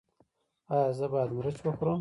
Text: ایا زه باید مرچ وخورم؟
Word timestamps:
ایا 0.73 0.91
زه 0.97 1.05
باید 1.11 1.31
مرچ 1.37 1.57
وخورم؟ 1.65 1.89